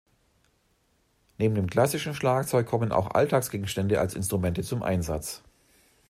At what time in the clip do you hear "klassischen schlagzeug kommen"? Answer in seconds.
1.69-2.91